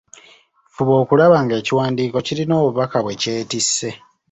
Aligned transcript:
Fuba 0.73 0.93
okulaba 1.01 1.37
nga 1.43 1.53
ekiwandiiko 1.61 2.17
kirina 2.25 2.53
obubaka 2.61 2.97
bwe 3.05 3.19
kyetisse. 3.21 3.89